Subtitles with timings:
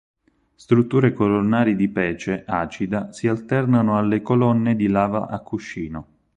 [0.55, 6.07] Strutture colonnari di pece acida si alternano alle colonne di lava a cuscino.